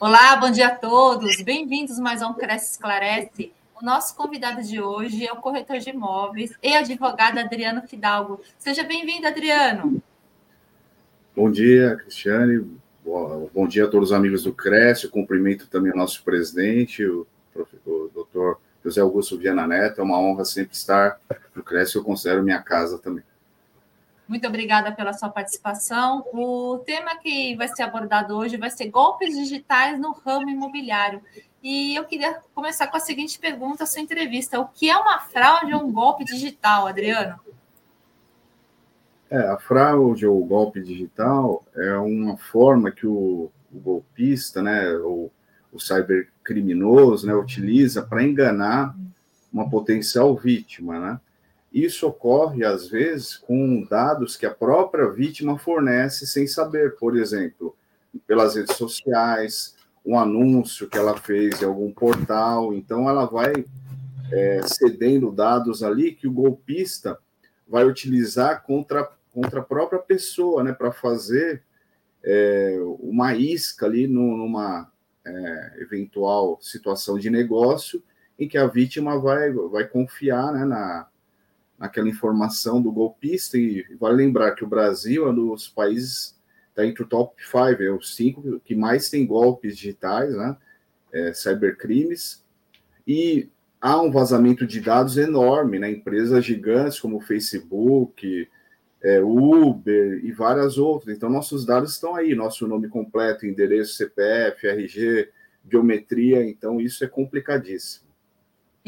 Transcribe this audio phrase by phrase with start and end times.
[0.00, 1.42] Olá, bom dia a todos.
[1.42, 3.52] Bem-vindos mais a um Cresce Esclarece.
[3.74, 8.40] O nosso convidado de hoje é o corretor de imóveis e advogado Adriano Fidalgo.
[8.60, 10.00] Seja bem-vindo, Adriano.
[11.34, 12.64] Bom dia, Cristiane.
[13.04, 15.08] Bom dia a todos os amigos do Cresce.
[15.08, 17.26] cumprimento também o nosso presidente, o,
[17.84, 20.00] o doutor José Augusto Viana Neto.
[20.00, 21.18] É uma honra sempre estar
[21.52, 21.96] no Cresce.
[21.96, 23.24] Eu considero minha casa também.
[24.28, 26.22] Muito obrigada pela sua participação.
[26.34, 31.22] O tema que vai ser abordado hoje vai ser golpes digitais no ramo imobiliário.
[31.62, 34.60] E eu queria começar com a seguinte pergunta, a sua entrevista.
[34.60, 37.40] O que é uma fraude ou um golpe digital, Adriano?
[39.30, 45.32] É, a fraude ou golpe digital é uma forma que o, o golpista, né, ou
[45.72, 48.94] o cybercriminoso, né, utiliza para enganar
[49.52, 51.20] uma potencial vítima, né?
[51.72, 57.76] Isso ocorre, às vezes, com dados que a própria vítima fornece sem saber, por exemplo,
[58.26, 62.72] pelas redes sociais, um anúncio que ela fez em algum portal.
[62.72, 63.52] Então, ela vai
[64.32, 67.18] é, cedendo dados ali que o golpista
[67.66, 71.62] vai utilizar contra, contra a própria pessoa, né, para fazer
[72.24, 74.90] é, uma isca ali numa
[75.24, 78.02] é, eventual situação de negócio
[78.38, 81.06] em que a vítima vai, vai confiar né, na
[81.78, 86.36] naquela informação do golpista, e vale lembrar que o Brasil é um dos países,
[86.70, 90.56] está entre o top 5, é os cinco que mais tem golpes digitais, né,
[91.12, 92.44] é, cybercrimes,
[93.06, 93.48] e
[93.80, 98.48] há um vazamento de dados enorme, né, empresas gigantes como Facebook,
[99.00, 104.66] é, Uber e várias outras, então nossos dados estão aí, nosso nome completo, endereço, CPF,
[104.66, 105.30] RG,
[105.62, 108.07] biometria, então isso é complicadíssimo.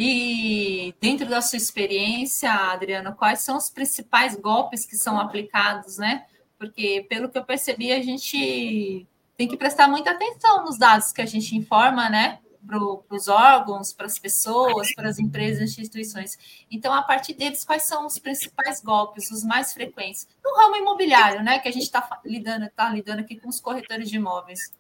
[0.03, 6.25] E dentro da sua experiência, Adriana, quais são os principais golpes que são aplicados, né?
[6.59, 9.07] Porque, pelo que eu percebi, a gente
[9.37, 12.39] tem que prestar muita atenção nos dados que a gente informa, né?
[12.67, 12.79] Para
[13.15, 16.39] os órgãos, para as pessoas, para as empresas, instituições.
[16.71, 20.27] Então, a partir deles, quais são os principais golpes, os mais frequentes?
[20.43, 21.59] No ramo imobiliário, né?
[21.59, 24.73] Que a gente está lidando, tá lidando aqui com os corretores de imóveis.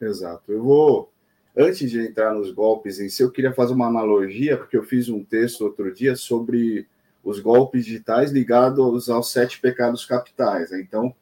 [0.00, 0.50] Exato.
[0.50, 1.12] Eu vou
[1.56, 5.08] antes de entrar nos golpes em si, eu queria fazer uma analogia, porque eu fiz
[5.08, 6.86] um texto outro dia sobre
[7.22, 10.70] os golpes digitais ligados aos sete pecados capitais.
[10.70, 10.80] Né?
[10.80, 11.14] Então,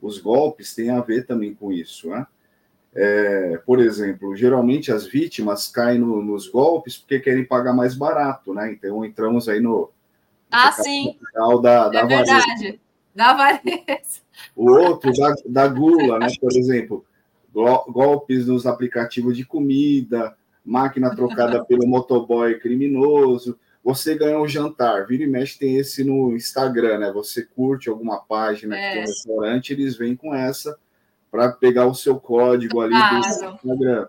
[0.00, 2.08] os golpes têm a ver também com isso.
[2.08, 2.26] Né?
[2.94, 8.54] É, por exemplo, geralmente as vítimas caem no, nos golpes porque querem pagar mais barato,
[8.54, 8.70] né?
[8.70, 9.90] Então entramos aí no,
[10.48, 11.18] ah, sim.
[11.60, 12.80] da, da é verdade,
[13.12, 14.22] da avareza.
[14.54, 16.28] O outro da, da gula, né?
[16.40, 17.04] Por exemplo,
[17.54, 23.58] golpes nos aplicativos de comida, máquina trocada pelo motoboy criminoso.
[23.82, 27.12] Você ganhou um jantar, vira e mexe tem esse no Instagram, né?
[27.12, 28.80] Você curte alguma página é.
[28.80, 30.76] que tem um restaurante, eles vêm com essa
[31.30, 34.08] para pegar o seu código ali do Instagram.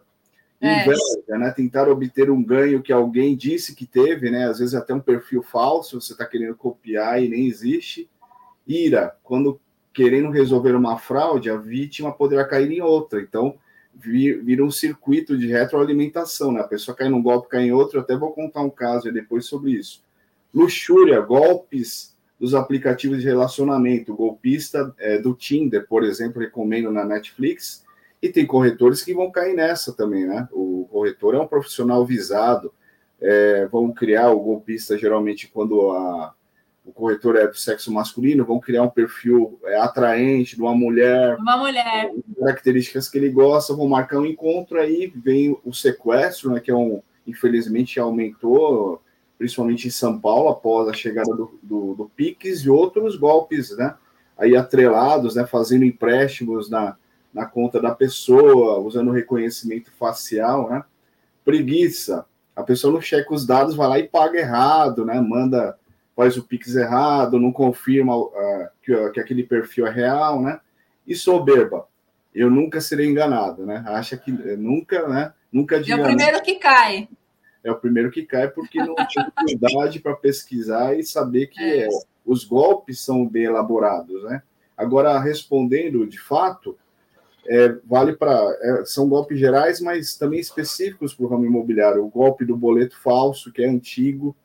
[0.61, 0.81] É.
[0.81, 1.51] Inveja, né?
[1.51, 4.45] Tentar obter um ganho que alguém disse que teve, né?
[4.45, 8.09] Às vezes até um perfil falso, você está querendo copiar e nem existe.
[8.65, 9.59] Ira, quando
[9.95, 13.21] querendo resolver uma fraude, a vítima poderá cair em outra.
[13.21, 13.55] Então,
[13.95, 16.59] vira um circuito de retroalimentação, né?
[16.59, 17.97] A pessoa cai num golpe, cai em outro.
[17.97, 20.03] Eu até vou contar um caso depois sobre isso.
[20.53, 24.11] Luxúria, golpes dos aplicativos de relacionamento.
[24.11, 27.85] O golpista é, do Tinder, por exemplo, recomendo na Netflix.
[28.21, 30.45] E tem corretores que vão cair nessa também, né?
[30.51, 32.73] O corretor é um profissional visado.
[33.21, 36.33] É, vão criar o golpista geralmente quando a
[36.85, 41.35] o corretor é do sexo masculino, vão criar um perfil é, atraente de uma mulher.
[41.37, 42.11] Uma mulher.
[42.39, 46.75] Características que ele gosta, vão marcar um encontro, aí vem o sequestro, né, que é
[46.75, 49.01] um, infelizmente aumentou,
[49.35, 53.95] principalmente em São Paulo, após a chegada do, do, do Pix e outros golpes, né,
[54.37, 56.95] aí atrelados, né, fazendo empréstimos na,
[57.33, 60.83] na conta da pessoa, usando reconhecimento facial, né,
[61.43, 62.25] preguiça,
[62.55, 65.75] a pessoa não checa os dados, vai lá e paga errado, né, manda
[66.15, 68.31] faz o Pix errado, não confirma uh,
[68.81, 70.59] que, uh, que, aquele perfil é real, né?
[71.05, 71.87] E soberba.
[72.33, 73.83] Eu nunca serei enganado, né?
[73.87, 75.33] Acha que eh, nunca, né?
[75.51, 77.07] Nunca diga, É o primeiro que cai.
[77.63, 81.85] É o primeiro que cai porque não tinha cuidado para pesquisar e saber que é.
[81.85, 81.89] É,
[82.25, 84.41] os golpes são bem elaborados, né?
[84.75, 86.77] Agora, respondendo de fato,
[87.47, 88.33] é, vale para.
[88.61, 92.03] É, são golpes gerais, mas também específicos para o ramo imobiliário.
[92.03, 94.35] O golpe do boleto falso, que é antigo,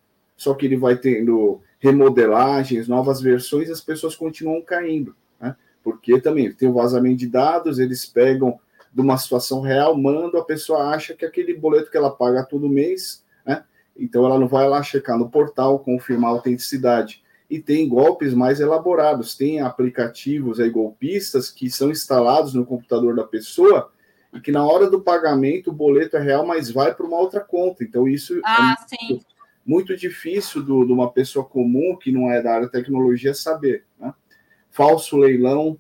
[0.41, 5.55] só que ele vai tendo remodelagens, novas versões, as pessoas continuam caindo, né?
[5.85, 8.59] Porque também tem o vazamento de dados, eles pegam
[8.91, 12.71] de uma situação real, mandam, a pessoa acha que aquele boleto que ela paga todo
[12.71, 13.65] mês, né?
[13.95, 17.23] Então ela não vai lá checar no portal, confirmar a autenticidade.
[17.51, 23.25] E tem golpes mais elaborados, tem aplicativos aí golpistas que são instalados no computador da
[23.25, 23.93] pessoa
[24.33, 27.41] e que na hora do pagamento o boleto é real, mas vai para uma outra
[27.41, 27.85] conta.
[27.85, 29.27] Então, isso é ah, é muito,
[29.65, 33.85] muito, difícil do, de uma pessoa comum que não é da área de tecnologia saber.
[33.99, 34.13] Né?
[34.71, 35.79] Falso leilão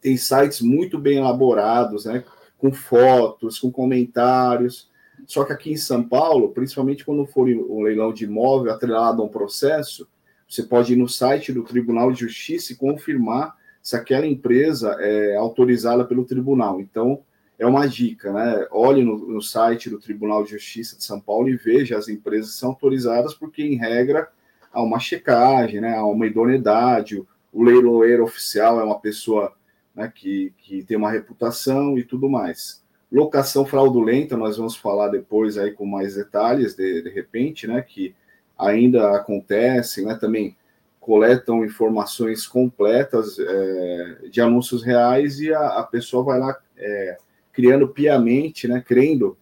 [0.00, 2.24] tem sites muito bem elaborados, né?
[2.58, 4.90] com fotos, com comentários.
[5.26, 9.24] Só que aqui em São Paulo, principalmente quando for um leilão de imóvel atrelado a
[9.24, 10.08] um processo,
[10.48, 15.36] você pode ir no site do Tribunal de Justiça e confirmar se aquela empresa é
[15.36, 16.80] autorizada pelo tribunal.
[16.80, 17.22] Então,
[17.58, 18.66] é uma dica, né?
[18.70, 22.54] Olhe no, no, site do Tribunal de Justiça de São Paulo e veja as empresas
[22.54, 24.28] são autorizadas, porque, em regra,
[24.72, 25.96] há uma checagem, né?
[25.96, 27.24] há uma idoneidade.
[27.52, 29.54] O leiloeiro oficial é uma pessoa
[29.94, 32.84] né, que, que tem uma reputação e tudo mais.
[33.10, 37.80] Locação fraudulenta, nós vamos falar depois aí com mais detalhes, de, de repente, né?
[37.80, 38.14] Que
[38.58, 40.14] ainda acontecem, né?
[40.16, 40.56] Também
[41.00, 47.16] coletam informações completas é, de anúncios reais e a, a pessoa vai lá é,
[47.56, 49.34] criando piamente, né, crendo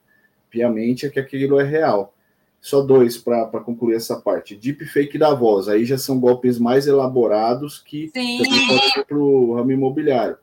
[0.49, 2.15] piamente que aquilo é real.
[2.61, 4.55] Só dois para concluir essa parte.
[4.55, 9.73] Deepfake da voz, aí já são golpes mais elaborados que pode ser para o ramo
[9.73, 10.39] imobiliário.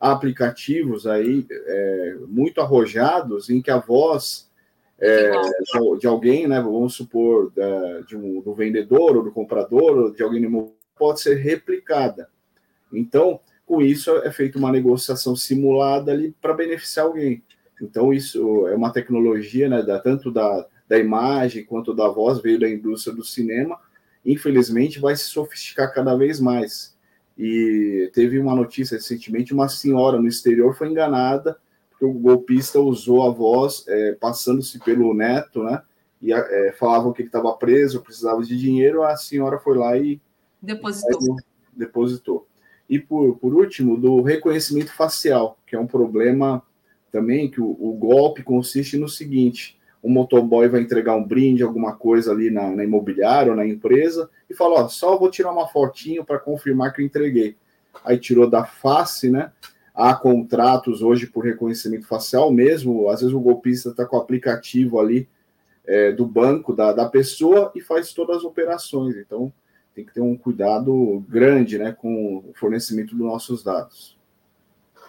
[0.00, 4.50] Há aplicativos aí é, muito arrojados em que a voz
[4.98, 5.30] é,
[5.98, 7.52] de alguém, né, vamos supor,
[8.06, 10.44] de um, do vendedor ou do comprador, ou de alguém
[10.98, 12.28] pode ser replicada.
[12.92, 13.40] Então,
[13.72, 17.42] com isso é feita uma negociação simulada ali para beneficiar alguém.
[17.80, 22.60] Então, isso é uma tecnologia, né, da, tanto da, da imagem quanto da voz, veio
[22.60, 23.80] da indústria do cinema,
[24.26, 26.94] infelizmente vai se sofisticar cada vez mais.
[27.38, 31.56] E teve uma notícia recentemente, uma senhora no exterior foi enganada,
[31.88, 35.80] porque o golpista usou a voz é, passando-se pelo neto, né,
[36.20, 40.20] e é, falavam que ele estava preso, precisava de dinheiro, a senhora foi lá e
[40.60, 41.36] depositou.
[41.74, 42.51] depositou.
[42.88, 46.62] E por, por último, do reconhecimento facial, que é um problema
[47.10, 51.94] também que o, o golpe consiste no seguinte: o motoboy vai entregar um brinde, alguma
[51.94, 55.68] coisa ali na, na imobiliária ou na empresa, e fala: Ó, só vou tirar uma
[55.68, 57.56] fotinho para confirmar que eu entreguei.
[58.04, 59.52] Aí tirou da face, né?
[59.94, 63.08] Há contratos hoje por reconhecimento facial mesmo.
[63.10, 65.28] Às vezes o golpista está com o aplicativo ali
[65.84, 69.16] é, do banco da, da pessoa e faz todas as operações.
[69.16, 69.52] Então,
[69.94, 74.18] tem que ter um cuidado grande né, com o fornecimento dos nossos dados.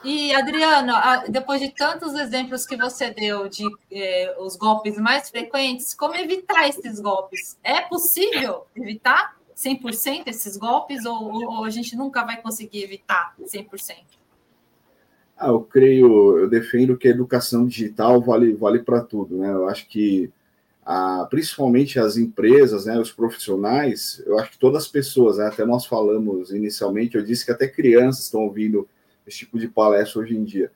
[0.04, 0.94] E, Adriano,
[1.30, 6.68] depois de tantos exemplos que você deu de eh, os golpes mais frequentes, como evitar
[6.68, 7.58] esses golpes?
[7.64, 13.96] É possível evitar 100% esses golpes ou, ou, a gente nunca vai conseguir evitar 100%?
[15.38, 19.52] Ah, eu creio, eu defendo que a educação digital vale, vale para tudo, né?
[19.52, 20.30] Eu acho que
[20.86, 25.66] a, principalmente as empresas, né, os profissionais, eu acho que todas as pessoas, né, até
[25.66, 28.88] nós falamos inicialmente, eu disse que até crianças estão ouvindo
[29.26, 30.72] esse tipo de palestra hoje em dia,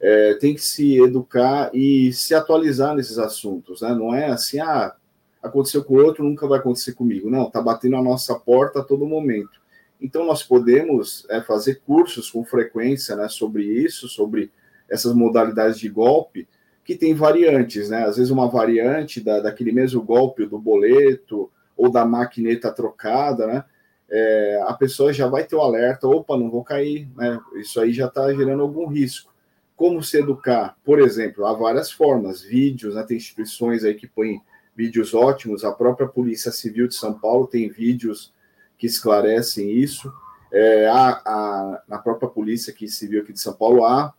[0.00, 3.94] é, tem que se educar e se atualizar nesses assuntos, né?
[3.94, 4.94] Não é assim, ah,
[5.42, 7.30] aconteceu com o outro, nunca vai acontecer comigo.
[7.30, 9.60] Não, está batendo a nossa porta a todo momento.
[10.00, 14.50] Então, nós podemos é, fazer cursos com frequência né, sobre isso, sobre
[14.88, 16.48] essas modalidades de golpe,
[16.90, 18.02] que tem variantes, né?
[18.02, 23.64] Às vezes uma variante da, daquele mesmo golpe do boleto ou da maquineta trocada, né?
[24.10, 27.38] É, a pessoa já vai ter o alerta, opa, não vou cair, né?
[27.54, 29.32] Isso aí já está gerando algum risco.
[29.76, 30.76] Como se educar?
[30.84, 33.04] Por exemplo, há várias formas, vídeos, né?
[33.04, 34.42] Tem instituições aí que põem
[34.74, 38.34] vídeos ótimos, a própria Polícia Civil de São Paulo tem vídeos
[38.76, 40.12] que esclarecem isso.
[40.52, 44.12] É, há, há, na própria Polícia Civil aqui de São Paulo há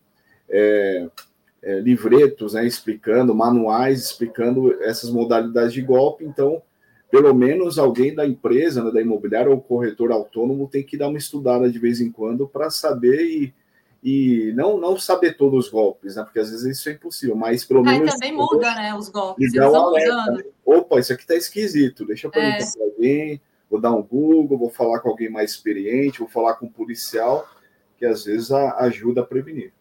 [0.50, 1.10] é,
[1.64, 6.26] é, livretos né, explicando, manuais explicando essas modalidades de golpe.
[6.26, 6.62] Então,
[7.10, 11.18] pelo menos alguém da empresa, né, da imobiliária ou corretor autônomo tem que dar uma
[11.18, 13.54] estudada de vez em quando para saber e,
[14.04, 16.24] e não, não saber todos os golpes, né?
[16.24, 18.14] Porque às vezes isso é impossível, mas pelo ah, menos.
[18.14, 18.96] também muda, né?
[18.96, 19.54] Os golpes.
[19.54, 19.92] Eles vão.
[19.92, 20.44] Né?
[20.66, 22.06] Opa, isso aqui tá esquisito.
[22.06, 22.72] Deixa eu perguntar é.
[22.72, 26.66] para alguém, vou dar um Google, vou falar com alguém mais experiente, vou falar com
[26.66, 27.48] um policial,
[27.98, 29.74] que às vezes a, ajuda a prevenir.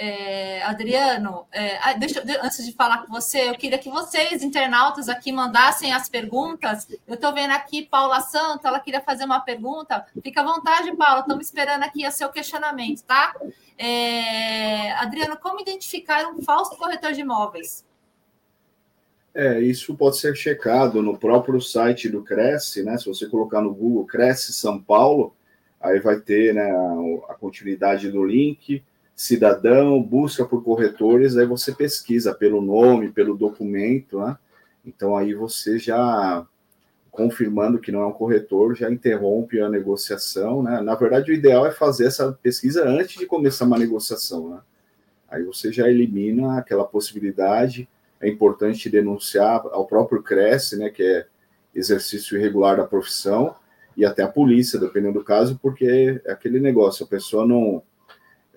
[0.00, 5.32] É, Adriano, é, deixa, antes de falar com você, eu queria que vocês, internautas, aqui
[5.32, 6.86] mandassem as perguntas.
[7.04, 10.06] Eu estou vendo aqui Paula Santa, ela queria fazer uma pergunta.
[10.22, 13.34] Fica à vontade, Paula, estamos esperando aqui o seu questionamento, tá?
[13.76, 17.84] É, Adriano, como identificar um falso corretor de imóveis?
[19.34, 22.96] É, isso pode ser checado no próprio site do Cresce, né?
[22.98, 25.34] Se você colocar no Google Cresce São Paulo,
[25.80, 26.70] aí vai ter né,
[27.28, 28.84] a continuidade do link
[29.18, 34.38] cidadão, busca por corretores, aí você pesquisa pelo nome, pelo documento, né?
[34.86, 36.46] Então aí você já
[37.10, 40.80] confirmando que não é um corretor, já interrompe a negociação, né?
[40.80, 44.60] Na verdade, o ideal é fazer essa pesquisa antes de começar uma negociação, né?
[45.28, 47.88] Aí você já elimina aquela possibilidade.
[48.20, 51.26] É importante denunciar ao próprio Cresce, né, que é
[51.74, 53.56] exercício irregular da profissão,
[53.96, 57.82] e até a polícia, dependendo do caso, porque é aquele negócio, a pessoa não,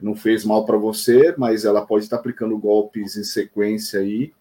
[0.02, 4.34] não fez mal para você, mas ela pode estar aplicando golpes em sequência aí,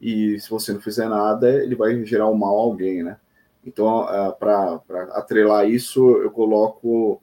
[0.00, 3.16] e se você não fizer nada, ele vai gerar um mal a alguém, né?
[3.64, 4.80] Então, uh, para
[5.12, 7.20] atrelar isso, eu coloco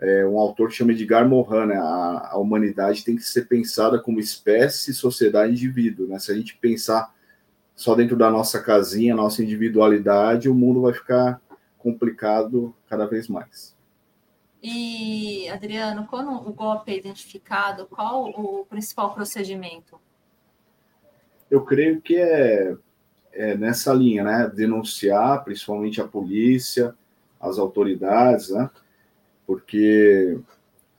[0.00, 1.76] é, um autor que chama Edgar Morin, né?
[1.76, 6.18] A, a, humanidade tem que ser pensada como espécie, sociedade indivíduo, né?
[6.18, 7.14] Se a gente pensar
[7.74, 11.40] só dentro da nossa casinha, nossa individualidade, o mundo vai ficar
[11.78, 13.76] complicado cada vez mais.
[14.62, 19.98] E, Adriano, quando o golpe é identificado, qual o principal procedimento?
[21.50, 22.76] Eu creio que é,
[23.32, 24.52] é nessa linha, né?
[24.54, 26.94] Denunciar, principalmente a polícia,
[27.40, 28.70] as autoridades, né?
[29.44, 30.38] Porque,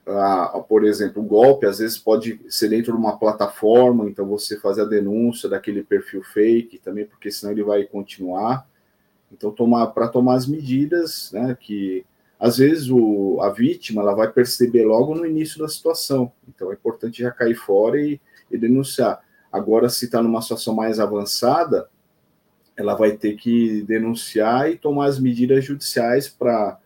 [0.05, 4.59] ah, por exemplo, o golpe às vezes pode ser dentro de uma plataforma, então você
[4.59, 8.67] fazer a denúncia daquele perfil fake também, porque senão ele vai continuar.
[9.31, 12.05] Então, tomar para tomar as medidas, né, que
[12.43, 16.29] às vezes o, a vítima ela vai perceber logo no início da situação.
[16.45, 18.19] Então, é importante já cair fora e,
[18.51, 19.21] e denunciar.
[19.49, 21.87] Agora, se está numa situação mais avançada,
[22.75, 26.77] ela vai ter que denunciar e tomar as medidas judiciais para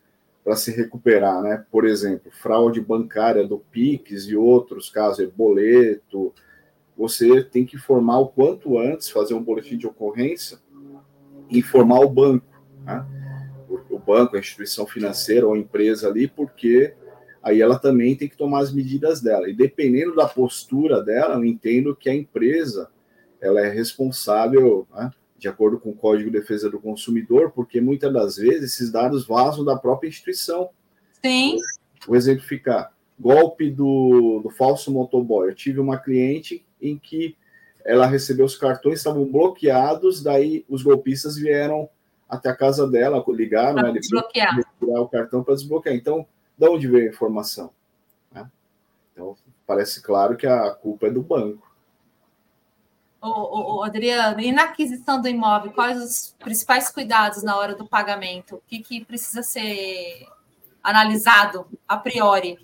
[0.56, 1.66] se recuperar, né?
[1.72, 6.32] Por exemplo, fraude bancária do Pix e outros casos, é boleto.
[6.96, 10.60] Você tem que informar o quanto antes, fazer um boletim de ocorrência
[11.50, 12.46] informar o banco,
[12.86, 13.06] né?
[14.08, 16.94] Banco, a instituição financeira ou empresa ali, porque
[17.44, 19.50] aí ela também tem que tomar as medidas dela.
[19.50, 22.90] E dependendo da postura dela, eu entendo que a empresa
[23.42, 28.12] ela é responsável, né, de acordo com o Código de Defesa do Consumidor, porque muitas
[28.12, 30.70] das vezes esses dados vazam da própria instituição.
[31.24, 31.58] Sim.
[32.08, 32.94] Vou exemplificar.
[33.20, 35.50] Golpe do, do falso motoboy.
[35.50, 37.36] Eu tive uma cliente em que
[37.86, 41.90] ela recebeu os cartões, estavam bloqueados, daí os golpistas vieram
[42.29, 44.60] até a casa dela, ligaram, né, desbloquear.
[44.81, 45.96] o cartão para desbloquear.
[45.96, 46.25] Então,
[46.57, 47.72] de onde veio a informação?
[48.31, 48.50] Né?
[49.13, 51.67] Então, parece claro que a culpa é do banco.
[53.22, 57.74] Ô, ô, ô, Adriano, e na aquisição do imóvel, quais os principais cuidados na hora
[57.74, 58.55] do pagamento?
[58.55, 60.27] O que, que precisa ser
[60.84, 62.60] analisado a priori?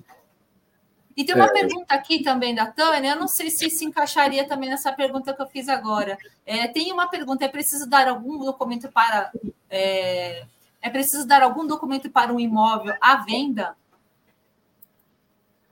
[1.15, 1.51] E tem uma é.
[1.51, 5.41] pergunta aqui também da Tânia, eu não sei se se encaixaria também nessa pergunta que
[5.41, 6.17] eu fiz agora.
[6.45, 9.31] É, tem uma pergunta: é preciso dar algum documento para.
[9.69, 10.45] É,
[10.81, 13.75] é preciso dar algum documento para um imóvel à venda?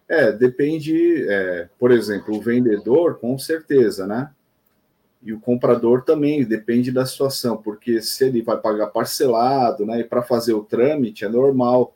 [0.07, 4.29] É, depende, é, por exemplo, o vendedor, com certeza, né?
[5.23, 10.01] E o comprador também, depende da situação, porque se ele vai pagar parcelado, né?
[10.01, 11.95] E para fazer o trâmite é normal,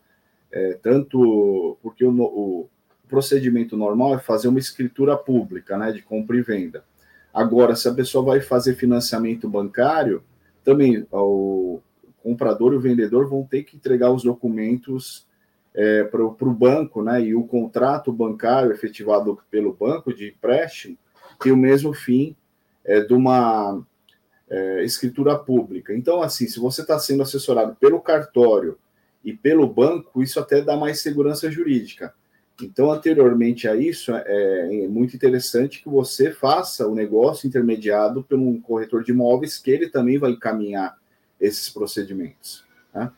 [0.52, 2.70] é, tanto porque o, o
[3.06, 6.84] o procedimento normal é fazer uma escritura pública, né, de compra e venda.
[7.32, 10.24] Agora, se a pessoa vai fazer financiamento bancário,
[10.64, 11.80] também o
[12.24, 15.28] comprador e o vendedor vão ter que entregar os documentos
[15.74, 20.98] é, para o banco, né, e o contrato bancário efetivado pelo banco de empréstimo
[21.40, 22.36] tem o mesmo fim
[22.84, 23.86] é, de uma
[24.50, 25.94] é, escritura pública.
[25.94, 28.80] Então, assim, se você está sendo assessorado pelo cartório
[29.24, 32.14] e pelo banco, isso até dá mais segurança jurídica.
[32.62, 38.38] Então, anteriormente a isso, é, é muito interessante que você faça o negócio intermediado por
[38.38, 40.98] um corretor de imóveis, que ele também vai encaminhar
[41.40, 42.64] esses procedimentos.
[42.94, 43.12] Né?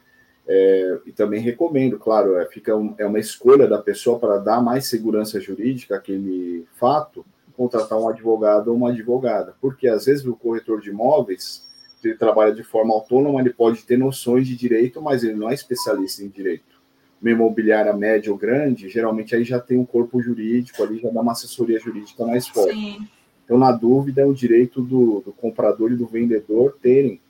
[0.47, 4.61] É, e também recomendo, claro, é, fica um, é uma escolha da pessoa para dar
[4.61, 7.23] mais segurança jurídica àquele fato,
[7.55, 11.65] contratar um advogado ou uma advogada, porque às vezes o corretor de imóveis
[12.03, 15.53] ele trabalha de forma autônoma, ele pode ter noções de direito, mas ele não é
[15.53, 16.76] especialista em direito
[17.21, 21.21] uma imobiliária média ou grande, geralmente aí já tem um corpo jurídico ali, já dá
[21.21, 22.73] uma assessoria jurídica mais forte.
[22.73, 23.07] Sim.
[23.43, 27.21] Então, na dúvida, é o direito do, do comprador e do vendedor terem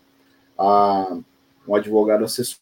[0.58, 1.18] a,
[1.68, 2.58] um advogado assessor.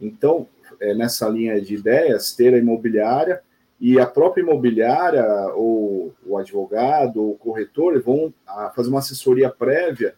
[0.00, 0.46] Então,
[0.80, 3.42] é, nessa linha de ideias, ter a imobiliária
[3.80, 5.24] e a própria imobiliária,
[5.54, 10.14] ou o advogado, ou o corretor, vão a, fazer uma assessoria prévia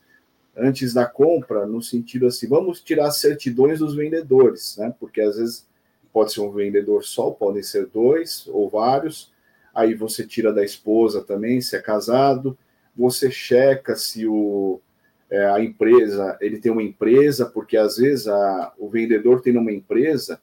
[0.56, 4.94] antes da compra, no sentido assim, vamos tirar certidões dos vendedores, né?
[5.00, 5.66] Porque às vezes
[6.12, 9.33] pode ser um vendedor só, podem ser dois ou vários.
[9.75, 12.57] Aí você tira da esposa também, se é casado.
[12.97, 14.81] Você checa se o,
[15.31, 19.73] é, a empresa, ele tem uma empresa, porque às vezes a, o vendedor tem uma
[19.73, 20.40] empresa,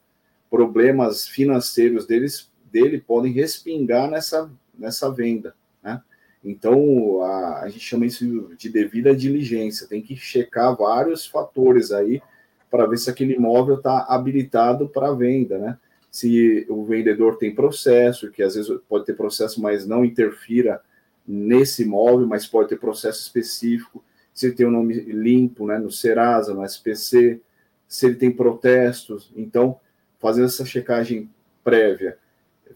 [0.50, 5.54] problemas financeiros deles, dele podem respingar nessa, nessa venda.
[5.82, 6.00] Né?
[6.42, 12.22] Então, a, a gente chama isso de devida diligência, tem que checar vários fatores aí
[12.70, 15.78] para ver se aquele imóvel está habilitado para venda, né?
[16.10, 20.80] Se o vendedor tem processo, que às vezes pode ter processo, mas não interfira
[21.26, 25.78] nesse imóvel, mas pode ter processo específico, se ele tem o um nome limpo, né,
[25.78, 27.40] no Serasa, no SPC,
[27.86, 29.32] se ele tem protestos.
[29.36, 29.78] Então,
[30.18, 31.28] fazendo essa checagem
[31.62, 32.16] prévia,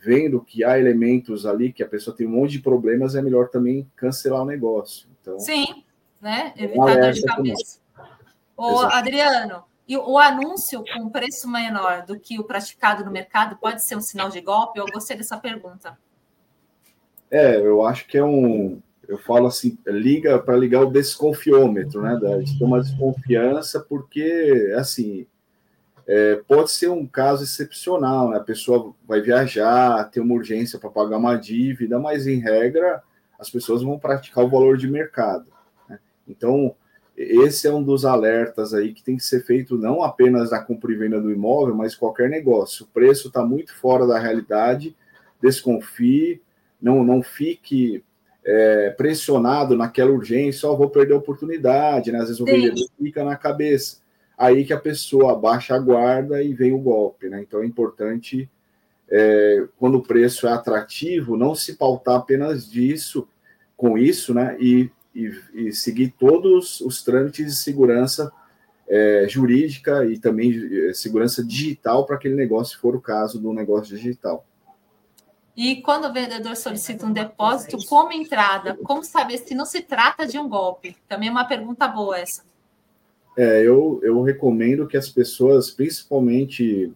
[0.01, 3.49] vendo que há elementos ali que a pessoa tem um monte de problemas, é melhor
[3.49, 5.09] também cancelar o negócio.
[5.21, 5.85] Então, Sim,
[6.21, 6.53] né?
[6.57, 7.79] Evitar dor de cabeça.
[8.57, 13.83] Ô, Adriano, e o anúncio com preço menor do que o praticado no mercado pode
[13.85, 14.79] ser um sinal de golpe?
[14.79, 15.99] Eu gostei dessa pergunta.
[17.31, 18.81] É, eu acho que é um.
[19.09, 22.19] Eu falo assim, liga para ligar o desconfiômetro, né?
[22.43, 25.27] De ter uma desconfiança, porque assim
[26.07, 28.37] é, pode ser um caso excepcional, né?
[28.37, 33.03] A pessoa vai viajar, tem uma urgência para pagar uma dívida, mas em regra
[33.39, 35.47] as pessoas vão praticar o valor de mercado.
[35.89, 35.99] Né?
[36.29, 36.75] Então,
[37.16, 40.92] esse é um dos alertas aí que tem que ser feito não apenas na compra
[40.92, 42.85] e venda do imóvel, mas qualquer negócio.
[42.85, 44.97] O preço está muito fora da realidade,
[45.40, 46.40] desconfie,
[46.81, 48.02] não, não fique
[48.45, 52.19] é, pressionado naquela urgência, só vou perder a oportunidade, né?
[52.19, 53.99] Às vezes o vendedor fica na cabeça.
[54.37, 57.40] Aí que a pessoa baixa a guarda e vem o golpe, né?
[57.40, 58.50] Então é importante,
[59.09, 63.28] é, quando o preço é atrativo, não se pautar apenas disso,
[63.76, 64.57] com isso, né?
[64.59, 68.33] E e, e seguir todos os trâmites de segurança
[68.88, 73.52] é, jurídica e também é, segurança digital para aquele negócio, se for o caso do
[73.52, 74.45] negócio digital.
[75.57, 80.26] E quando o vendedor solicita um depósito como entrada, como saber se não se trata
[80.26, 80.97] de um golpe?
[81.07, 82.42] Também é uma pergunta boa essa.
[83.37, 86.92] É, eu, eu recomendo que as pessoas, principalmente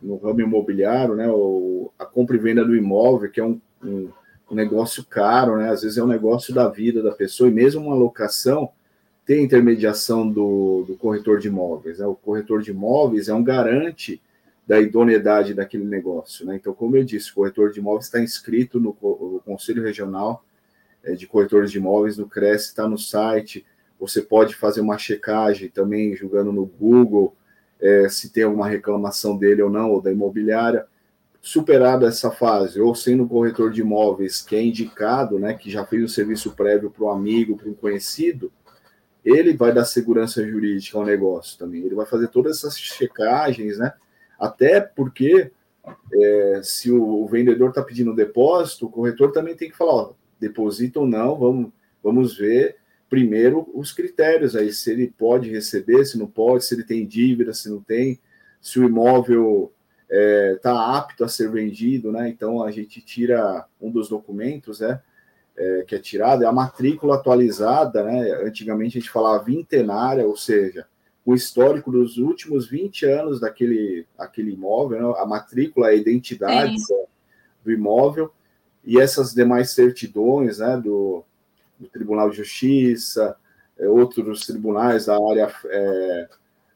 [0.00, 4.08] no ramo imobiliário, né, ou a compra e venda do imóvel, que é um, um
[4.50, 5.70] um negócio caro, né?
[5.70, 8.70] Às vezes é um negócio da vida da pessoa, e mesmo uma locação
[9.26, 11.98] tem intermediação do, do corretor de imóveis.
[11.98, 12.06] Né?
[12.06, 14.22] O corretor de imóveis é um garante
[14.66, 16.46] da idoneidade daquele negócio.
[16.46, 16.56] Né?
[16.56, 20.42] Então, como eu disse, o corretor de imóveis está inscrito no, no Conselho Regional
[21.04, 23.66] é, de Corretores de Imóveis, no CRES, está no site.
[24.00, 27.36] Você pode fazer uma checagem também, jogando no Google,
[27.78, 30.86] é, se tem alguma reclamação dele ou não, ou da imobiliária
[31.48, 35.82] superada essa fase, ou sendo um corretor de imóveis que é indicado, né, que já
[35.82, 38.52] fez o serviço prévio para um amigo, para um conhecido,
[39.24, 41.80] ele vai dar segurança jurídica ao negócio também.
[41.80, 43.94] Ele vai fazer todas essas checagens, né?
[44.38, 45.50] Até porque
[46.12, 51.00] é, se o, vendedor está pedindo depósito, o corretor também tem que falar, ó, deposita
[51.00, 52.76] ou não, vamos, vamos ver
[53.08, 57.54] primeiro os critérios aí, se ele pode receber, se não pode, se ele tem dívida,
[57.54, 58.20] se não tem,
[58.60, 59.72] se o imóvel
[60.08, 62.28] está é, tá apto a ser vendido, né?
[62.28, 65.00] Então a gente tira um dos documentos, né?
[65.56, 68.32] É, que é tirado, é a matrícula atualizada, né?
[68.44, 70.86] Antigamente a gente falava vintenária, ou seja,
[71.26, 75.14] o histórico dos últimos 20 anos daquele aquele imóvel, né?
[75.18, 76.76] a matrícula, a identidade
[77.64, 78.32] do imóvel
[78.84, 80.76] e essas demais certidões, né?
[80.76, 81.24] Do,
[81.78, 83.36] do Tribunal de Justiça,
[83.78, 86.28] é, outros tribunais da área é,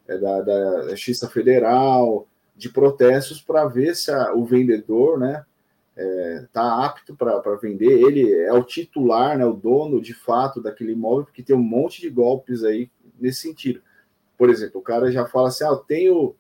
[0.09, 5.45] é da, da Justiça Federal, de protestos para ver se a, o vendedor né,
[6.43, 8.01] está é, apto para vender.
[8.01, 12.01] Ele é o titular, né, o dono de fato daquele imóvel, porque tem um monte
[12.01, 13.81] de golpes aí nesse sentido.
[14.37, 16.35] Por exemplo, o cara já fala assim: ah, eu tenho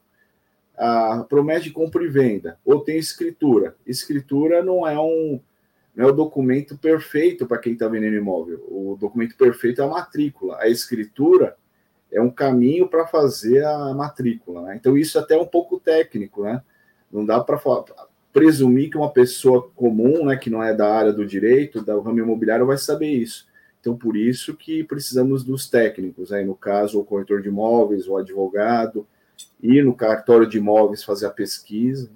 [0.77, 3.77] a promessa de compra e venda, ou tem escritura.
[3.87, 5.40] Escritura não é um
[5.94, 8.64] não é o documento perfeito para quem está vendendo imóvel.
[8.68, 10.57] O documento perfeito é a matrícula.
[10.59, 11.55] A escritura
[12.12, 14.62] é um caminho para fazer a matrícula.
[14.62, 14.77] Né?
[14.77, 16.62] Então, isso até é um pouco técnico, né?
[17.11, 17.61] Não dá para
[18.33, 22.18] presumir que uma pessoa comum, né, que não é da área do direito, da ramo
[22.18, 23.46] imobiliário, vai saber isso.
[23.81, 26.46] Então, por isso que precisamos dos técnicos, aí né?
[26.46, 29.07] no caso, o corretor de imóveis, o advogado,
[29.61, 32.11] ir no cartório de imóveis fazer a pesquisa.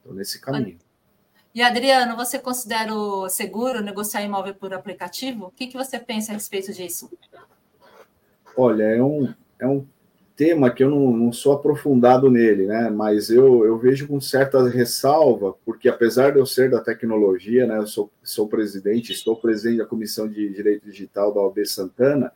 [0.00, 0.78] Então, nesse caminho.
[1.54, 2.92] E Adriano, você considera
[3.28, 5.46] seguro negociar imóvel por aplicativo?
[5.46, 7.10] O que, que você pensa a respeito disso?
[8.56, 9.86] Olha, é um, é um
[10.36, 12.90] tema que eu não, não sou aprofundado nele, né?
[12.90, 17.78] Mas eu, eu vejo com certa ressalva, porque apesar de eu ser da tecnologia, né?
[17.78, 22.32] Eu sou, sou presidente, estou presidente da Comissão de Direito Digital da OAB Santana,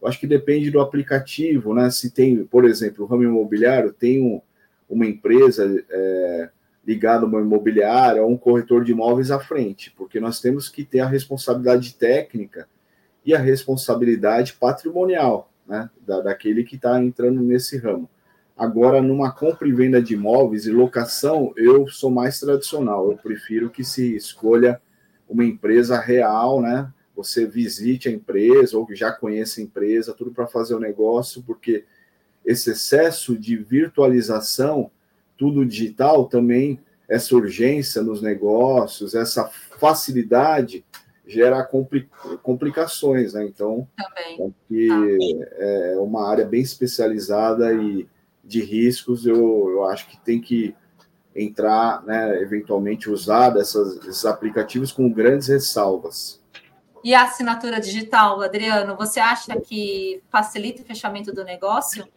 [0.00, 1.90] eu acho que depende do aplicativo, né?
[1.90, 4.40] Se tem, por exemplo, o ramo imobiliário tem um,
[4.88, 6.50] uma empresa é,
[6.86, 10.84] ligada a uma imobiliária ou um corretor de imóveis à frente, porque nós temos que
[10.84, 12.68] ter a responsabilidade técnica
[13.24, 18.08] e a responsabilidade patrimonial né, da, daquele que está entrando nesse ramo.
[18.56, 23.08] Agora, numa compra e venda de imóveis e locação, eu sou mais tradicional.
[23.10, 24.80] Eu prefiro que se escolha
[25.28, 26.92] uma empresa real, né?
[27.14, 31.84] Você visite a empresa ou já conheça a empresa, tudo para fazer o negócio, porque
[32.44, 34.90] esse excesso de virtualização,
[35.36, 40.84] tudo digital, também essa urgência nos negócios, essa facilidade
[41.28, 41.62] gera
[42.42, 43.44] complicações, né?
[43.44, 44.54] Então, Também.
[44.70, 48.08] é uma área bem especializada e
[48.42, 50.74] de riscos, eu, eu acho que tem que
[51.36, 56.42] entrar, né, eventualmente usar dessas, esses aplicativos com grandes ressalvas.
[57.04, 62.08] E a assinatura digital, Adriano, você acha que facilita o fechamento do negócio?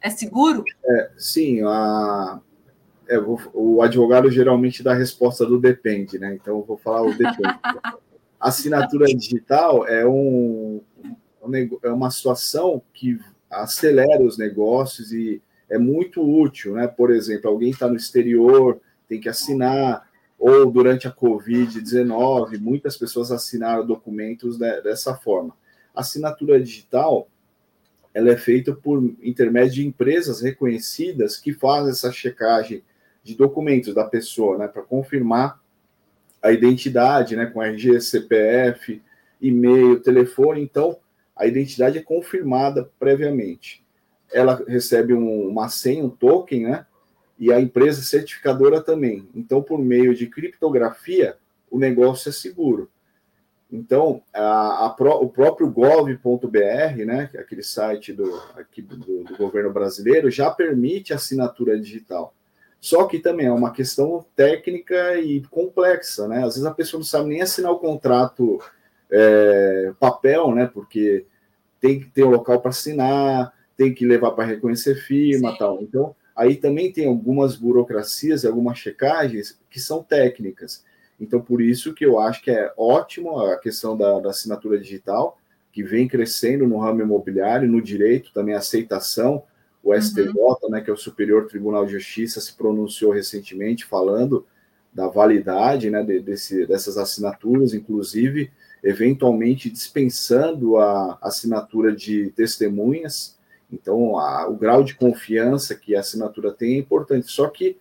[0.00, 0.64] É seguro?
[0.84, 2.40] É, sim, a,
[3.08, 3.18] é,
[3.54, 6.34] o advogado geralmente dá a resposta do depende, né?
[6.34, 7.58] Então eu vou falar o depende.
[8.38, 10.80] assinatura digital é, um,
[11.82, 13.18] é uma situação que
[13.50, 16.86] acelera os negócios e é muito útil, né?
[16.86, 20.06] Por exemplo, alguém está no exterior, tem que assinar,
[20.38, 25.56] ou durante a Covid-19, muitas pessoas assinaram documentos dessa forma.
[25.94, 27.26] A assinatura digital
[28.14, 32.82] ela é feita por intermédio de empresas reconhecidas que fazem essa checagem
[33.28, 35.60] de documentos da pessoa, né, para confirmar
[36.42, 39.02] a identidade, né, com RG, CPF,
[39.38, 40.62] e-mail, telefone.
[40.62, 40.96] Então,
[41.36, 43.84] a identidade é confirmada previamente.
[44.32, 46.86] Ela recebe um, uma senha, um token, né,
[47.38, 49.28] e a empresa certificadora também.
[49.34, 51.36] Então, por meio de criptografia,
[51.70, 52.90] o negócio é seguro.
[53.70, 59.36] Então, a, a pro, o próprio gov.br, né, é aquele site do, aqui do, do,
[59.36, 62.34] governo brasileiro, já permite assinatura digital.
[62.80, 66.38] Só que também é uma questão técnica e complexa, né?
[66.38, 68.60] Às vezes a pessoa não sabe nem assinar o contrato
[69.10, 70.70] é, papel, né?
[70.72, 71.26] Porque
[71.80, 75.58] tem que ter um local para assinar, tem que levar para reconhecer firma Sim.
[75.58, 75.82] tal.
[75.82, 80.84] Então, aí também tem algumas burocracias, algumas checagens que são técnicas.
[81.20, 85.36] Então, por isso que eu acho que é ótimo a questão da, da assinatura digital,
[85.72, 89.42] que vem crescendo no ramo imobiliário, no direito, também a aceitação
[89.88, 90.70] o STJ, uhum.
[90.70, 94.46] né, que é o Superior Tribunal de Justiça, se pronunciou recentemente falando
[94.92, 98.50] da validade né, de, desse, dessas assinaturas, inclusive,
[98.84, 103.36] eventualmente dispensando a assinatura de testemunhas.
[103.72, 107.30] Então, a, o grau de confiança que a assinatura tem é importante.
[107.30, 107.78] Só que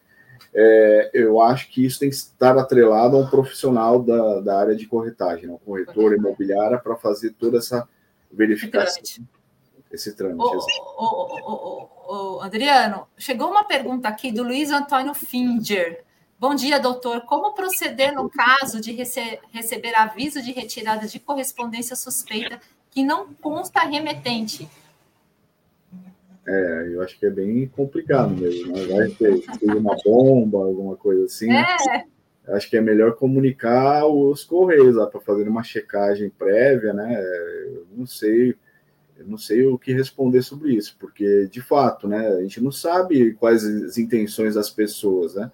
[0.53, 4.75] é, eu acho que isso tem que estar atrelado a um profissional da, da área
[4.75, 7.87] de corretagem, né, um corretor imobiliário, para fazer toda essa
[8.31, 9.03] verificação
[9.91, 10.43] esse trâmite.
[12.07, 16.05] Ô, Adriano, chegou uma pergunta aqui do Luiz Antônio Finger.
[16.39, 17.19] Bom dia, doutor.
[17.25, 23.33] Como proceder no caso de rece receber aviso de retirada de correspondência suspeita que não
[23.33, 24.69] consta remetente?
[26.47, 28.71] É, eu acho que é bem complicado mesmo.
[28.71, 28.85] Né?
[28.85, 31.51] Vai ter, ter uma bomba, alguma coisa assim.
[31.51, 32.05] É.
[32.55, 37.21] Acho que é melhor comunicar os correios lá para fazer uma checagem prévia, né?
[37.65, 38.55] Eu não sei
[39.19, 42.71] eu não sei o que responder sobre isso, porque de fato, né, a gente não
[42.71, 45.51] sabe quais as intenções das pessoas, né?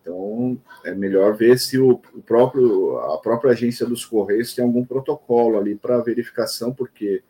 [0.00, 5.58] Então é melhor ver se o, próprio a própria agência dos correios tem algum protocolo
[5.58, 7.22] ali para verificação, porque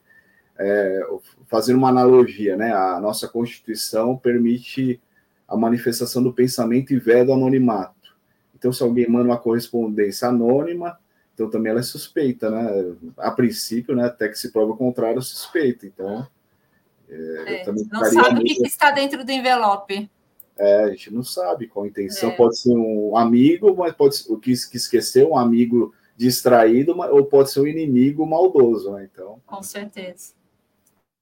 [0.59, 1.01] é,
[1.47, 5.01] fazendo uma analogia, né, a nossa Constituição permite
[5.47, 7.95] a manifestação do pensamento e veda anonimato.
[8.55, 10.99] Então, se alguém manda uma correspondência anônima,
[11.39, 12.97] então também ela é suspeita, né?
[13.17, 14.07] A princípio, né?
[14.07, 15.87] Até que se prova o contrário, suspeita.
[15.87, 16.27] Então.
[17.09, 20.11] É, é, não sabe o que, que, está dentro do envelope.
[20.57, 22.31] É, a gente não sabe qual a intenção.
[22.31, 22.37] É.
[22.37, 27.25] Pode ser um amigo, mas pode ser o que, que esqueceu, um amigo distraído, ou
[27.25, 29.09] pode ser um inimigo maldoso, né?
[29.11, 29.41] Então.
[29.47, 30.33] Com certeza.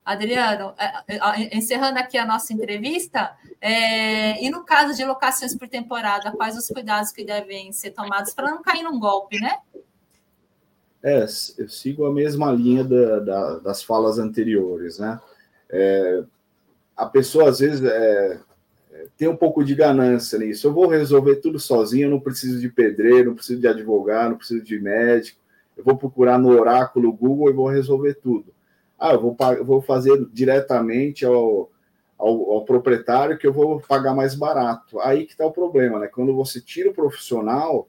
[0.02, 5.68] Adriano, é, é, encerrando aqui a nossa entrevista, é, e no caso de locações por
[5.68, 9.58] temporada, quais os cuidados que devem ser tomados para não cair num golpe, né?
[11.02, 11.24] É,
[11.58, 15.20] eu sigo a mesma linha da, da, das falas anteriores, né?
[15.68, 16.24] É,
[16.96, 18.40] a pessoa às vezes é,
[18.92, 20.66] é, tem um pouco de ganância nisso.
[20.66, 24.38] Eu vou resolver tudo sozinho, eu não preciso de pedreiro, não preciso de advogado, não
[24.38, 25.38] preciso de médico.
[25.76, 28.54] Eu vou procurar no oráculo Google e vou resolver tudo.
[28.98, 31.70] Ah, eu vou, eu vou fazer diretamente ao,
[32.18, 34.98] ao, ao, proprietário que eu vou pagar mais barato.
[35.00, 36.06] Aí que está o problema, né?
[36.06, 37.88] Quando você tira o profissional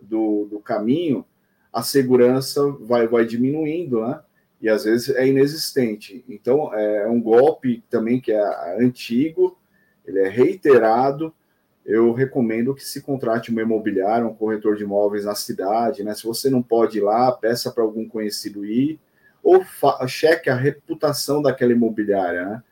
[0.00, 1.24] do, do caminho,
[1.78, 4.20] a segurança vai, vai diminuindo, né?
[4.60, 6.24] E às vezes é inexistente.
[6.28, 9.56] Então, é um golpe também que é antigo,
[10.04, 11.32] ele é reiterado.
[11.86, 16.12] Eu recomendo que se contrate uma imobiliária, um corretor de imóveis na cidade, né?
[16.14, 18.98] Se você não pode ir lá, peça para algum conhecido ir,
[19.40, 19.64] ou
[20.08, 22.62] cheque a reputação daquela imobiliária, né?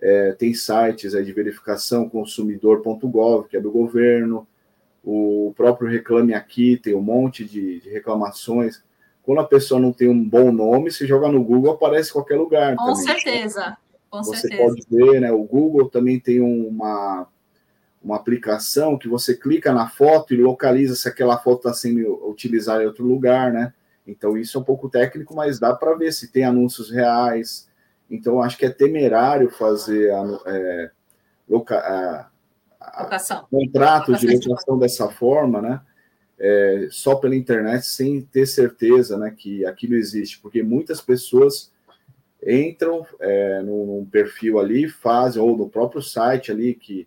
[0.00, 4.46] É, tem sites aí de verificação consumidor.gov, que é do governo,
[5.04, 8.82] o próprio Reclame Aqui tem um monte de, de, reclamações.
[9.22, 12.36] Quando a pessoa não tem um bom nome, se joga no Google, aparece em qualquer
[12.36, 12.76] lugar.
[12.76, 13.02] Com também.
[13.02, 13.76] certeza.
[14.10, 14.62] Com Você certeza.
[14.62, 15.32] pode ver, né?
[15.32, 17.26] O Google também tem uma,
[18.02, 22.82] uma aplicação que você clica na foto e localiza se aquela foto está sendo utilizada
[22.82, 23.72] em outro lugar, né?
[24.06, 27.68] Então isso é um pouco técnico, mas dá para ver se tem anúncios reais.
[28.10, 30.10] Então acho que é temerário fazer
[30.46, 30.90] é,
[31.48, 32.30] loca,
[33.00, 33.46] locação.
[33.50, 35.80] contratos de locação dessa forma, né?
[36.38, 41.70] É, só pela internet sem ter certeza, né, que aquilo existe, porque muitas pessoas
[42.44, 47.06] entram é, num, perfil ali, fazem ou no próprio site ali que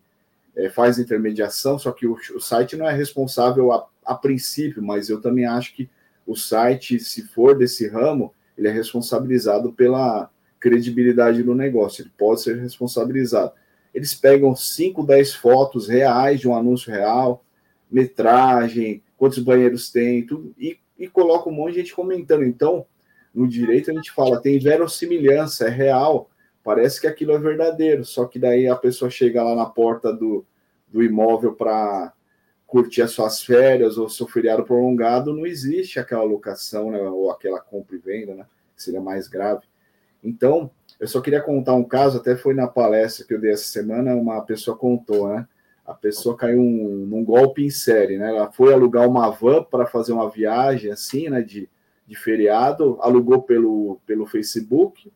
[0.56, 5.10] é, faz intermediação, só que o, o site não é responsável a, a, princípio, mas
[5.10, 5.90] eu também acho que
[6.26, 12.42] o site, se for desse ramo, ele é responsabilizado pela credibilidade do negócio, ele pode
[12.42, 13.52] ser responsabilizado.
[13.96, 17.46] Eles pegam 5, 10 fotos reais de um anúncio real,
[17.90, 22.44] metragem, quantos banheiros tem, tudo, e, e colocam um monte de gente comentando.
[22.44, 22.86] Então,
[23.34, 26.30] no direito a gente fala, tem verossimilhança, é real,
[26.62, 30.46] parece que aquilo é verdadeiro, só que daí a pessoa chega lá na porta do,
[30.90, 32.12] do imóvel para
[32.68, 37.62] curtir as suas férias ou seu feriado prolongado, não existe aquela locação, né, ou aquela
[37.62, 39.64] compra e venda, né, que seria mais grave.
[40.22, 43.66] Então, eu só queria contar um caso, até foi na palestra que eu dei essa
[43.66, 45.48] semana, uma pessoa contou, né,
[45.86, 49.86] a pessoa caiu um, num golpe em série, né, ela foi alugar uma van para
[49.86, 51.70] fazer uma viagem, assim, né, de,
[52.08, 55.12] de feriado, alugou pelo, pelo Facebook,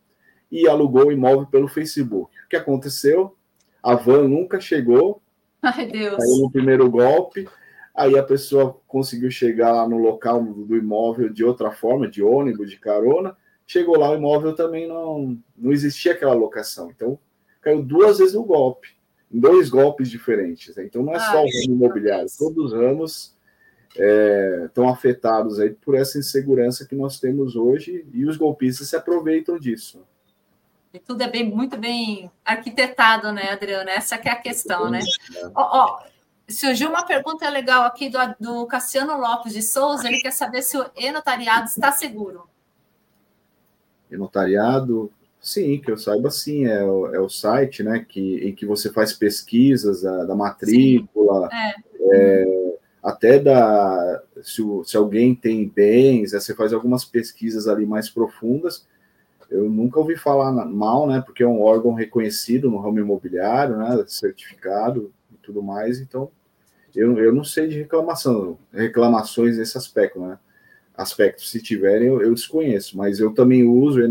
[0.52, 2.36] e alugou o imóvel pelo Facebook.
[2.46, 3.36] O que aconteceu?
[3.82, 5.22] A van nunca chegou.
[5.62, 6.18] Ai, Deus.
[6.18, 7.48] Caiu no primeiro golpe.
[7.94, 12.70] Aí a pessoa conseguiu chegar lá no local do imóvel de outra forma, de ônibus,
[12.70, 13.36] de carona.
[13.72, 16.90] Chegou lá, o imóvel também não, não existia aquela locação.
[16.90, 17.20] Então,
[17.62, 18.98] caiu duas vezes o golpe,
[19.32, 20.76] em dois golpes diferentes.
[20.76, 20.86] Né?
[20.86, 23.38] Então, não é só o ramo imobiliário, todos os ramos
[23.96, 28.96] é, estão afetados aí por essa insegurança que nós temos hoje e os golpistas se
[28.96, 30.04] aproveitam disso.
[30.92, 33.92] E tudo é bem, muito bem arquitetado, né, Adriana?
[33.92, 35.00] Essa que é a questão, né?
[35.54, 36.04] Ó, ó,
[36.50, 40.76] surgiu uma pergunta legal aqui do, do Cassiano Lopes de Souza, ele quer saber se
[40.76, 42.50] o e-notariado está seguro.
[44.12, 48.66] E-notariado, sim, que eu saiba, sim, é o, é o site, né, que, em que
[48.66, 51.74] você faz pesquisas da, da matrícula, é.
[52.12, 58.88] É, até da, se, se alguém tem bens, você faz algumas pesquisas ali mais profundas,
[59.50, 61.22] eu nunca ouvi falar mal, né?
[61.26, 64.04] Porque é um órgão reconhecido no ramo imobiliário, né?
[64.08, 66.00] Certificado e tudo mais.
[66.00, 66.30] Então,
[66.96, 70.38] eu, eu não sei de reclamação, reclamações nesse aspecto, né?
[71.00, 74.02] Aspecto, se tiverem, eu, eu desconheço, mas eu também uso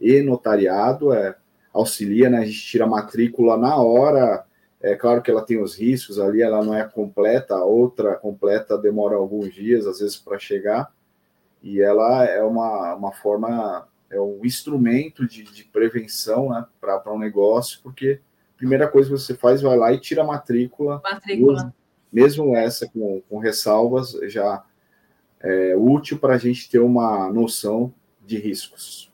[0.00, 1.34] e-notariado, é,
[1.74, 2.38] auxilia, né?
[2.38, 4.44] A gente tira a matrícula na hora.
[4.80, 8.78] É claro que ela tem os riscos ali, ela não é completa, a outra completa
[8.78, 10.92] demora alguns dias, às vezes, para chegar,
[11.60, 17.18] e ela é uma, uma forma é um instrumento de, de prevenção né, para um
[17.18, 18.20] negócio, porque
[18.54, 21.00] a primeira coisa que você faz, vai lá e tira a matrícula.
[21.02, 21.72] Matrícula.
[22.12, 24.62] Mesmo, mesmo essa com, com ressalvas, já
[25.42, 27.92] é útil para a gente ter uma noção
[28.24, 29.10] de riscos.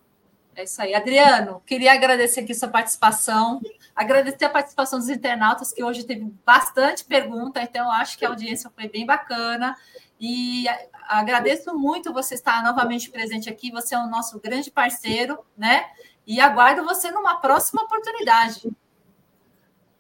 [0.55, 0.93] É isso aí.
[0.93, 3.61] Adriano, queria agradecer aqui sua participação,
[3.95, 8.71] agradecer a participação dos internautas, que hoje teve bastante pergunta, então acho que a audiência
[8.75, 9.77] foi bem bacana.
[10.21, 10.67] E
[11.07, 13.71] agradeço muito você estar novamente presente aqui.
[13.71, 15.87] Você é o nosso grande parceiro, né?
[16.27, 18.69] E aguardo você numa próxima oportunidade.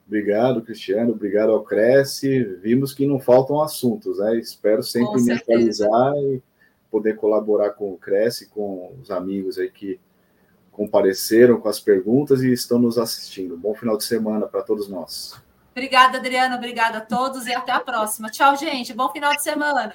[0.08, 1.12] Obrigado, Cristiano.
[1.12, 2.42] Obrigado ao Cresce.
[2.62, 4.38] Vimos que não faltam assuntos, né?
[4.38, 6.42] Espero sempre me atualizar e
[6.90, 10.00] poder colaborar com o Cresce, com os amigos aí que
[10.72, 13.54] compareceram com as perguntas e estão nos assistindo.
[13.54, 15.38] Bom final de semana para todos nós.
[15.72, 16.56] Obrigada, Adriana.
[16.56, 18.30] Obrigada a todos e até a próxima.
[18.30, 18.94] Tchau, gente.
[18.94, 19.94] Bom final de semana.